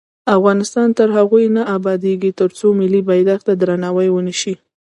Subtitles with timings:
[0.37, 4.55] افغانستان تر هغو نه ابادیږي، ترڅو ملي بیرغ ته درناوی ونشي.